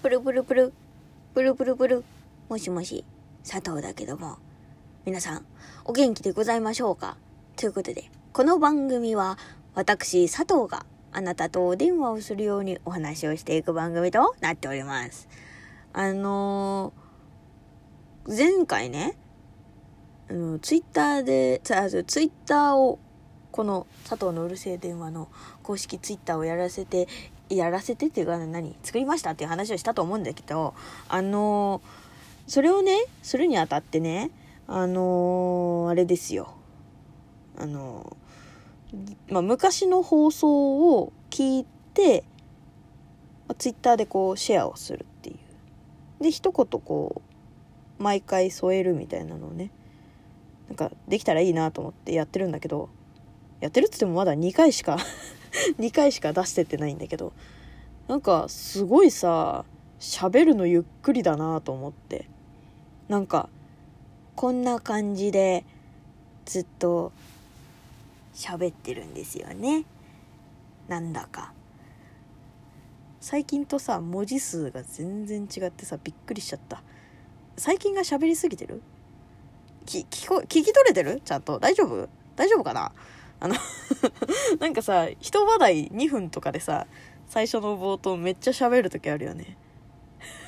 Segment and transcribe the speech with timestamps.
[0.00, 0.72] プルプルプル、
[1.34, 2.04] プルプルプル、
[2.48, 3.04] もしもし、
[3.44, 4.38] 佐藤だけども、
[5.04, 5.44] 皆さん、
[5.84, 7.16] お元気でございましょうか？
[7.56, 9.38] ということで、この番組は、
[9.74, 15.28] 私、佐藤があなたとお電話をするようにお話をしていく番組となっております。
[15.92, 19.16] あのー、前回ね、
[20.30, 23.00] あの、ツイッターで、ツイッターを、
[23.50, 25.28] この佐藤のうるせえ電話の
[25.64, 27.08] 公式ツイッターをやらせて、
[27.50, 30.74] やらせてっていうか何作りましたっていう話をしたと思うんだけど、
[31.08, 34.30] あのー、それをね、するにあたってね、
[34.66, 36.54] あのー、あれですよ。
[37.56, 42.24] あのー、まあ、昔の放送を聞いて、
[43.46, 46.22] まあ、ツイッターでこうシェアをするっていう。
[46.22, 47.22] で、一言こ
[47.98, 49.70] う、毎回添えるみたいなのをね、
[50.68, 52.90] なんかできたらいいなと思ってやってるんだけど、
[53.60, 54.98] やってるっつってもまだ2回しか
[55.78, 57.32] 2回しか出してってないんだけど、
[58.06, 59.64] なんかすごいさ、
[60.00, 62.28] 喋るのゆっくりだなと思って。
[63.08, 63.48] なんか、
[64.36, 65.64] こんな感じで
[66.44, 67.12] ずっと
[68.34, 69.84] 喋ってるんですよね。
[70.86, 71.52] なんだか。
[73.20, 76.82] 最近とさ、文字数が全然違ってさ、びっくりしちゃった。
[77.56, 78.80] 最近が喋りすぎてる？
[79.84, 81.20] き聞こ聞き取れてる？
[81.24, 82.08] ちゃんと大丈夫？
[82.36, 82.92] 大丈夫かな？
[83.40, 83.54] あの
[84.58, 86.86] なんかさ一話題2分とかでさ
[87.28, 89.56] 最初の冒頭めっちゃ喋る時あるよね。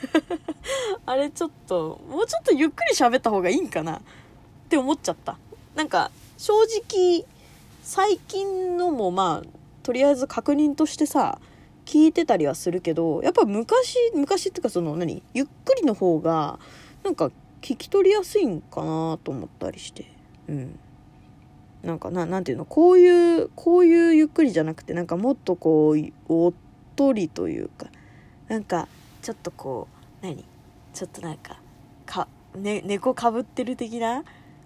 [1.06, 3.98] あれちょっともうちょっとゆっくり喋った方がいいんかな？
[3.98, 4.00] っ
[4.69, 5.38] て思っちゃった。
[5.74, 7.24] なんか正直
[7.82, 9.48] 最近のもまあ
[9.82, 11.38] とりあえず確認としてさ
[11.84, 15.22] 聞いてたりはするけどやっぱ昔昔っていうかその何？
[15.34, 16.58] ゆっくりの方が
[17.04, 20.06] なんか聞き取りやすいんかなと思ったりして。
[20.48, 20.78] うん。
[21.83, 26.53] なんかななていうのこういうこういうゆっくりじゃなくてなんかもっとこうおっ
[26.97, 27.87] とりというか
[28.48, 28.89] なんか
[29.22, 29.89] ちょっとこ
[30.22, 30.45] う何
[30.92, 31.59] ちょっとなんか
[32.05, 34.25] か、ね、猫かぶってる的な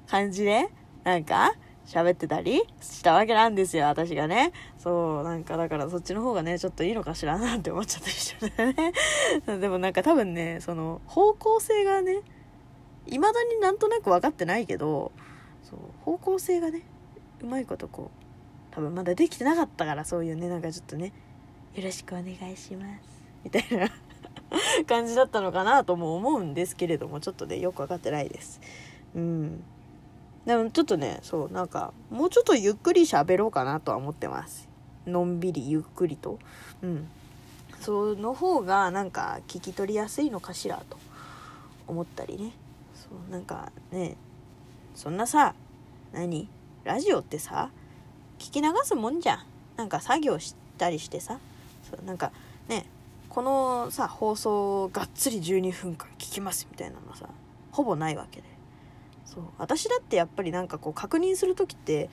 [0.08, 0.68] 感じで
[1.04, 1.54] なんか
[1.86, 4.52] 喋ってたりしたわけなんですよ私がね。
[4.78, 8.92] そうなんかだからそっちの方がねちょっといいのかしらなんて思っちゃったりしてね。
[9.60, 12.22] でもなんか多分ねその方向性がね
[13.06, 15.12] 未だになんとなく分かってないけど
[15.62, 16.82] そう方向性がね
[17.44, 21.12] うまいことこう多分まだできてなかったからそういうねなんかちょっとね
[21.74, 23.88] よろしくお願いしますみたいな
[24.86, 28.60] 感じだったのかなとも思うんですけれどもちょっとねよく分かってないです。
[29.14, 29.62] うん。
[30.46, 34.68] でもちょっとねそうなんかもうちょっとゆっくり喋ろうかなとは思ってます。
[35.06, 36.38] のんびりゆっくりと。
[36.82, 37.08] うん。
[37.80, 40.96] その方がなんか聞き取りやすいのかしらと。
[41.86, 42.52] 思ったりね。
[42.94, 44.16] そうなんかね
[44.94, 45.54] そんなさ
[46.12, 46.48] 何？
[46.84, 47.70] ラジオってさ
[48.38, 49.38] 聞き流すもんじゃん。
[49.76, 51.38] なんか作業したりしてさ。
[51.90, 52.32] そうなんか
[52.68, 52.86] ね
[53.28, 57.28] このさ放送をがっつり12分間聞きますみたいなのさ
[57.72, 58.46] ほぼないわけで。
[59.24, 62.10] そう私だってやっぱりなんかこう確認する時って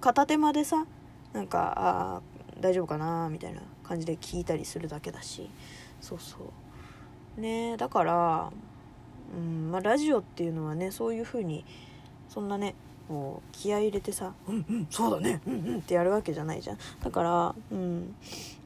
[0.00, 0.86] 片手間でさ
[1.32, 2.22] なんかあ
[2.60, 5.50] 大丈夫かなみたいな感じで聞いたりするだけだし。
[6.00, 6.36] そうそ
[7.36, 7.40] う。
[7.40, 8.52] ねだから
[9.34, 11.64] うんまあ、ラジオっていうのはねそういう風に
[12.28, 12.74] そんなね
[13.08, 15.40] こう気合い入れてさ「うんうんそうだね。
[15.46, 16.78] うんうん」ってやるわけじゃないじゃん。
[17.02, 18.14] だから、うん、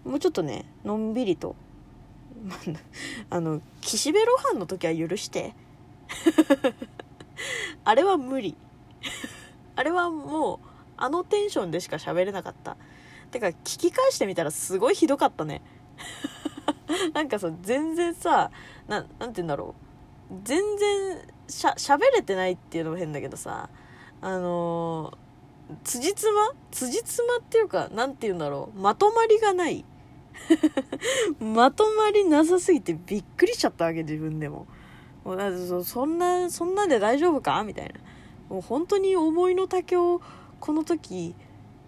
[0.05, 1.57] もうちょっとねのんびりと
[3.31, 5.55] あの岸辺露伴の時は許して。
[7.85, 8.57] あれは無理。
[9.77, 10.59] あれはもう
[10.97, 12.77] あのテンションでしか喋れなかった。
[13.31, 15.63] てか聞き返してみたらすごいひどかったね。
[17.15, 18.51] なんかさ全然さ
[18.89, 19.75] ななんて言うんだろ
[20.31, 20.35] う。
[20.45, 21.19] 全然
[21.49, 23.69] しゃ喋れてないっていうのも変だけどさ
[24.23, 26.31] あのー、辻褄？
[26.71, 28.79] 辻褄っていうかなんて言うんだろう。
[28.79, 29.85] まとまりがない。
[31.41, 34.67] まとまりなさすぎてびっくりしちゃったわけ自分でも。
[35.25, 37.63] もうだってそそんなそんなんで大丈夫か？
[37.65, 37.95] みたいな。
[38.49, 40.21] もう本当に思いの丈を
[40.59, 41.35] この時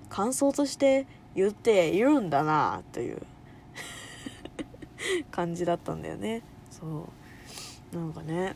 [0.09, 3.23] 感想として言っているんだなという。
[5.31, 6.43] 感じだったんだよね。
[6.71, 7.09] そ
[7.93, 7.97] う。
[7.97, 8.55] なんかね。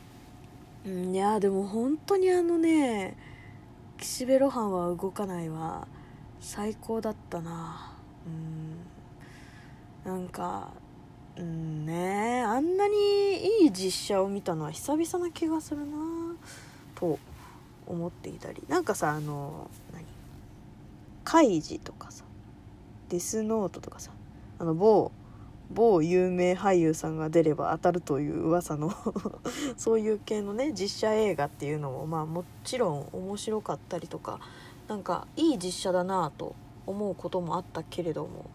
[0.85, 3.17] うんいやでも本当にあのね
[3.97, 5.87] 岸辺露伴は動かないは
[6.39, 7.93] 最高だったな。
[8.25, 10.11] うん。
[10.11, 10.71] なんか
[11.35, 12.95] うんねあんなに
[13.63, 15.97] いい実写を見たのは久々な気がするな。
[16.95, 17.19] と
[17.85, 18.63] 思っていたり。
[18.67, 20.05] なんかさあの何？
[21.23, 22.23] カイジとかさ
[23.09, 24.11] デスノートとかさ
[24.59, 25.11] あの某
[25.73, 28.91] 某有名俳優さんが出れば当たるという噂の
[29.77, 34.39] そういう系のね実写映画っていうのもまあもちろん面白かったりとか
[34.87, 36.55] なんかいい実写だなと
[36.85, 38.45] 思うこともあったけれども、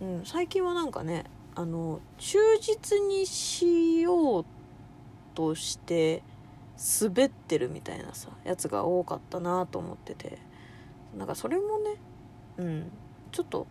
[0.00, 1.24] うん、最近はなんかね
[1.56, 4.44] あの忠実にしよう
[5.34, 6.22] として
[7.08, 10.38] 滑ってるみたいなさやつが多かったなと思ってて
[11.16, 11.96] なんかそれもね
[12.56, 12.90] うん
[13.32, 13.66] ちょっと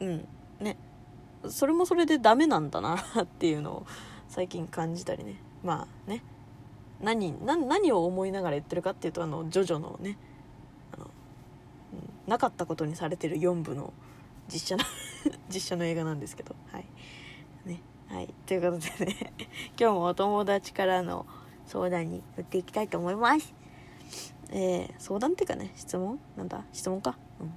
[0.00, 0.24] うん
[1.48, 3.86] それもそれでダメなんだなっていうのを
[4.28, 5.36] 最近感じたりね。
[5.62, 6.22] まあね。
[7.00, 10.16] 何何を思いながら言ってるかっていうとあのジョジョのね
[10.92, 11.10] あの、
[12.28, 13.92] なかったことにされてる4部の
[14.48, 14.84] 実写の
[15.52, 16.54] 実写の映画なんですけど。
[16.70, 16.86] はい。
[17.66, 17.80] ね。
[18.08, 18.32] はい。
[18.46, 19.32] ということでね
[19.78, 21.26] 今日もお友達からの
[21.66, 23.52] 相談に乗っていきたいと思います。
[24.50, 26.20] えー、相談っていうかね質問？
[26.36, 26.64] なんだ？
[26.72, 27.16] 質問か？
[27.40, 27.54] うん。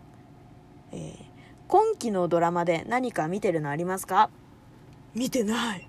[0.92, 1.26] えー、
[1.68, 4.30] 今期のドラマで何か見てるのありますか？
[5.14, 5.88] 見てない。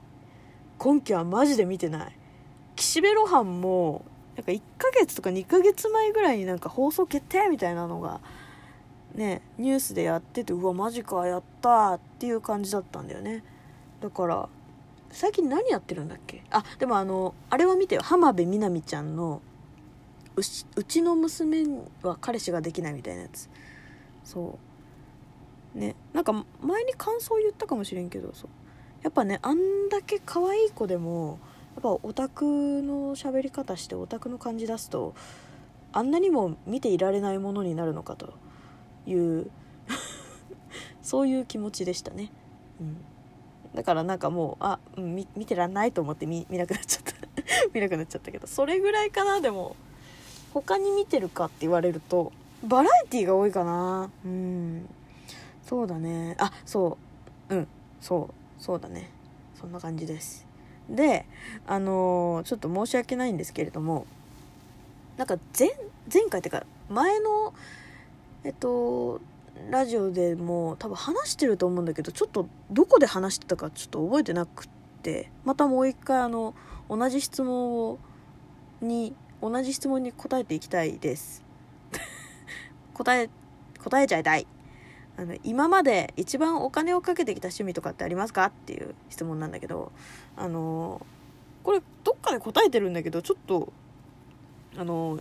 [0.79, 2.19] 今期はマジで見てない。
[2.77, 4.05] 岸辺露伴も
[4.37, 8.21] なんか1ヶ月とか2ヶ月前ぐらいになんか放送決定みたいなのが
[9.15, 13.43] ねニュースでやっててうわマジかやったっていう感じだったんだよね。
[14.01, 14.49] だから
[15.11, 16.43] 最近何やってるんだっけ？
[16.51, 18.03] あでもあのあれは見てよ。
[18.03, 19.41] 浜辺美波ちゃんの
[20.37, 21.65] ううちの娘
[22.03, 23.49] は彼氏ができないみたいなやつ。
[24.25, 24.59] そう
[25.77, 25.95] ね。
[26.13, 28.51] なんか前に感想言ったかもしれんけどそう。
[29.03, 31.39] やっぱねあんだけ可愛い子でも
[31.75, 35.15] やっぱオタクの喋り方してオタクの感じ出すと
[35.93, 38.35] あんなにも見ていられないものになるのかと
[39.07, 39.51] いう
[41.03, 42.33] そういう気持ちでしたね、
[42.81, 42.97] うん、
[43.75, 47.15] だからなんかもうあ、うん、見てらんないと思って見見なくなっちゃった。
[47.73, 49.77] 見なくなっちゃったけどそれぐらいかなでも。
[50.55, 52.33] 他に見てるかって言われると
[52.65, 54.11] バラエティーが多いかな。
[54.25, 54.89] うん。
[55.67, 56.37] そうだね。
[56.39, 56.97] あそ
[57.51, 57.55] う。
[57.55, 57.69] うん。
[58.01, 58.63] そう。
[58.63, 59.11] そうだね。
[59.61, 60.47] そんな感じです。
[60.89, 61.27] で
[61.67, 64.07] あのー、ちょっと申し訳ないんですけれども
[65.17, 65.69] なんか前
[66.13, 67.53] 前回っていうか前の
[68.45, 69.21] えっと
[69.71, 74.69] ラジオでも多分話してると思うんだけどちょっとどこで話してたかちょっと覚えてなくっ
[75.03, 76.55] てまたもう一回あの
[76.89, 77.99] 同じ質問を
[78.81, 81.43] に同じ質問に答えていきたいです。
[82.95, 83.29] 答え
[83.83, 84.47] 答えちゃいたい。
[85.19, 88.47] あの今まで一番お金をかけてきた趣味とかってありますか？
[88.47, 89.93] っていう質問なんだけど
[90.37, 91.05] あの
[91.63, 93.73] これどっかで答えてるんだけどちょっと
[94.77, 95.19] あの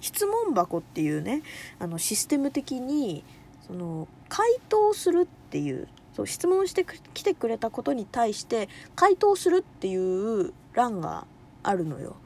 [0.00, 1.42] 質問箱っていうね
[1.78, 3.24] あのシステム的に
[3.66, 6.84] その回答するっていうそう質問して
[7.14, 11.26] きてくれたことに対して回答するっていう欄が
[11.62, 12.16] あるのよ。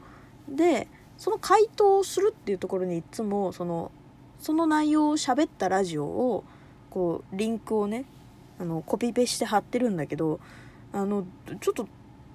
[0.49, 0.87] で
[1.17, 3.91] その回答するっていうところにいつもその
[4.39, 6.43] その内容を喋ったラジオを
[6.91, 8.05] こうリンクをね
[8.59, 10.39] あのコピペして貼ってるんだけど
[10.93, 11.25] あの
[11.59, 11.87] ちょっと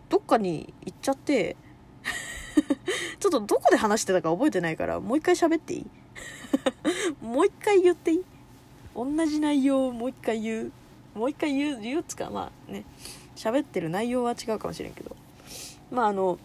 [0.08, 1.54] どっかに行っちゃって
[3.20, 5.86] ちょっとどこで話してたか覚えてないからもう一回喋っていい？
[7.24, 8.24] もう一回言っていい？
[8.94, 10.72] 同じ内容をもう一回言う？
[11.18, 11.80] もう一回言う？
[11.80, 12.84] 言うつかまあね。
[13.36, 15.14] 喋ってる内容は違うかもしれんけど。
[15.90, 16.38] まああの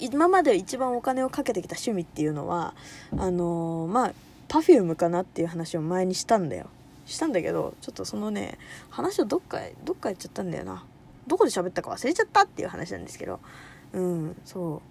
[0.00, 2.74] 今まで一番お金をかけてきた趣味っていうのは
[3.16, 4.12] あの、まあ
[4.48, 6.66] Perfume かなっていう話を前にしたんだよ。
[7.10, 8.58] したんだけどちょっとそのね
[8.90, 10.84] 話をどっかどっかやっちゃったんだよな。
[11.26, 13.40] どこで喋ったか忘れちゃったっていう話なんですけど。
[13.92, 14.82] うんそ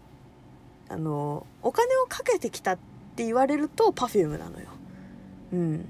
[0.89, 0.93] う。
[0.93, 2.77] あのお金をかけてきたっ
[3.15, 4.67] て言われると Perfume なのよ。
[5.53, 5.85] うん。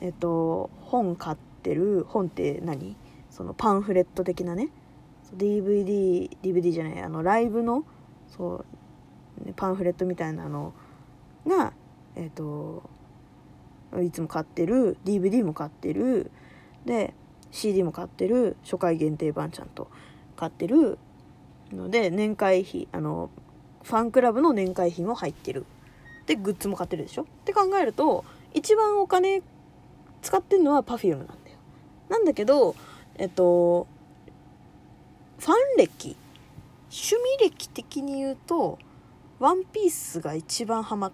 [0.00, 2.96] えっと本買ってる本って何？
[3.30, 4.68] そのパンフレット的なね。
[5.36, 7.84] DVD DVD じゃないあのライブの
[8.36, 8.64] そ
[9.44, 10.72] う、パンフレットみたいなの
[11.46, 11.72] が
[12.14, 12.82] えっ、と
[14.02, 16.30] いつも買ってる DVD も買ってる
[16.84, 17.14] で
[17.50, 19.88] CD も買ってる初回限定版ちゃんと
[20.36, 20.98] 買ってる
[21.72, 23.30] ので年会費あの
[23.82, 25.64] ファンクラブの年会費も入ってる。
[26.26, 27.22] でグッズも買ってるでしょ？
[27.22, 29.42] って考えると一番お金
[30.22, 31.38] 使ってるのは Perfume なんだよ。
[32.08, 32.74] なんだけど
[33.16, 33.86] えっと
[35.38, 36.16] ファン歴
[36.90, 38.78] 趣味歴的に言うと
[39.38, 41.12] ワンピースが一番ハマっ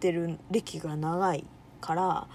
[0.00, 1.44] てる歴が長い。
[1.82, 2.28] から、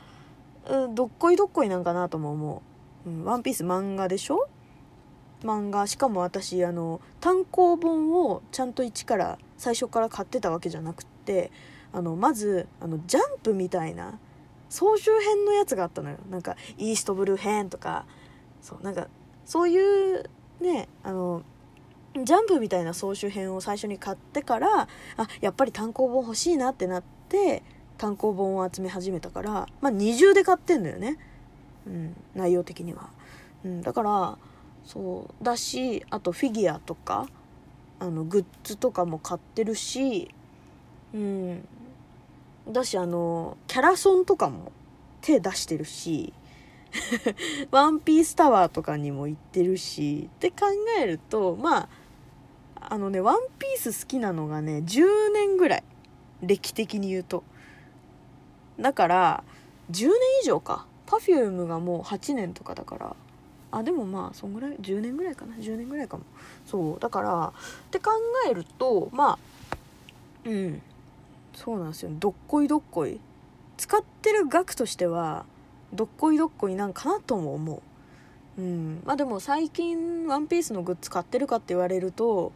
[0.70, 2.62] うん、どっこいどっこいなんかなとも思
[3.06, 3.10] う。
[3.10, 4.48] うん、ワンピース漫画でしょ？
[5.44, 5.88] 漫画。
[5.88, 11.52] しかも私あの単行本をちゃんと一から最初から買ってたわけじゃなくって
[11.92, 14.20] あのまずあのジャンプみたいな
[14.70, 16.18] 総集編のやつがあったのよ。
[16.30, 18.06] なんかイーストブルー編とか。
[18.62, 19.08] そうなんか
[19.46, 21.44] そういうねあの
[22.16, 27.64] ジャンプみたいな総集編を最初に買ってからあやっぱり単行本欲しいなってなって
[27.98, 31.18] 単行本を集め始めたから、まあ、二重で買ってんだよね、
[31.86, 33.10] うん、内容的には、
[33.66, 34.38] うん、だから
[34.86, 37.28] そうだしあとフィギュアとか
[38.00, 40.30] あのグッズとかも買ってるし、
[41.14, 41.68] うん、
[42.70, 44.72] だしあのキャラソンとかも
[45.22, 46.34] 手出してるし
[47.72, 50.68] ワンピースタワーとかにも行ってるしって考
[51.00, 51.90] えるとまあ
[52.80, 55.84] あのねワンピース好きなのがね10年ぐらい
[56.42, 57.44] 歴的に言うと。
[58.80, 59.44] だから
[59.92, 60.12] 10年
[60.44, 60.86] 以上か。
[61.08, 63.16] Perfume がもう8年とかだから。
[63.72, 65.56] あでもまあそんぐらい？10年ぐらいかな。
[65.56, 66.24] 10年ぐらいかも。
[66.66, 67.00] そう。
[67.00, 68.12] だからって考
[68.50, 69.40] えるとまあ
[70.46, 70.82] うん。
[71.54, 72.12] そうなんですよ。
[72.14, 73.20] どっこいどっこい。
[73.78, 75.46] 使ってる額としては
[75.94, 77.82] どっこいどっこいなんかなとも思
[78.58, 78.62] う。
[78.62, 79.02] うん。
[79.06, 82.52] まあでも最近ワンピースのグッズ買ってるかって言われると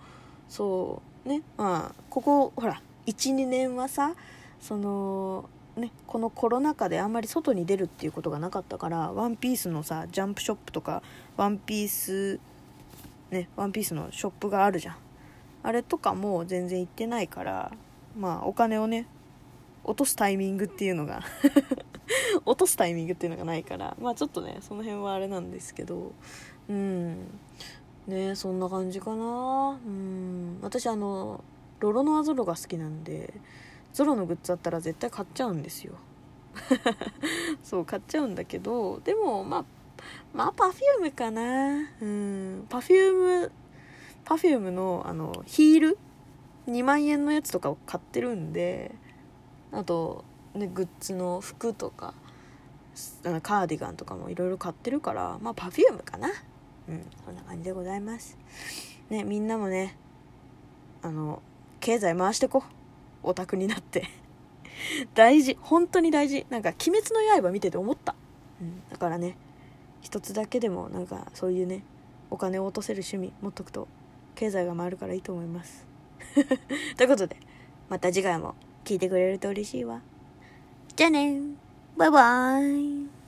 [0.50, 1.30] そう。
[1.30, 1.42] ね。
[1.58, 4.14] まあここほら12年はさ
[4.60, 11.02] そのねこのコロナ禍であんまり外に出るっていうことがなかったからワンピースのさジャンプショップとか
[11.38, 12.40] ワンピース
[13.30, 14.96] ねワンピースのショップがあるじゃん。
[15.64, 17.72] あれとかも全然行ってないから
[18.18, 19.06] まあお金をね
[19.84, 21.22] 落とすタイミングっていうのが
[22.46, 26.14] 落とすタイミングっていうのがないからまあちょっとねその辺はあれなんですけど
[26.68, 27.28] うん。
[28.08, 29.80] ねそんな感じかな。
[29.86, 30.60] うん。
[30.62, 31.44] 私あの
[31.80, 33.34] ロロノアゾロが好きなんで
[33.94, 35.94] ゾロのグッズあったら絶対買っちゃうんですよ。
[37.64, 39.66] そう買っちゃうんだけどでもまあ
[40.34, 41.90] まあパフュームかな。
[42.02, 42.66] うん。
[42.70, 43.52] パフューム
[44.26, 45.98] パフュームのあのヒール
[46.68, 48.96] ？2万円のやつとかを買ってるんで
[49.72, 52.14] あとねグッズの服とか
[53.42, 56.30] カーディガンとかもいろいろ買ってるからまあパフュームかな。
[56.88, 57.06] うん。
[57.26, 58.38] そんな感じでございます。
[59.10, 59.98] ねみんなもね
[61.02, 61.42] あの
[61.80, 62.64] 経済回してこ。
[62.68, 62.81] う
[63.24, 64.08] オタクになって。
[65.14, 65.58] 大事。
[65.62, 66.46] 本当に大事。
[66.50, 68.16] なんか「鬼滅の刃」見てて思った、
[68.62, 69.36] うん、だからね
[70.02, 71.84] 一つだけでもなんかそういうね
[72.30, 73.88] お金を落とせる趣味持っとくと
[74.36, 75.86] 経済が回るからいいと思います。
[76.98, 77.38] ということで
[77.90, 80.02] また次回も聞いてくれると嬉しいわ。
[80.96, 81.40] じゃあね。
[81.98, 83.21] バイバーイ。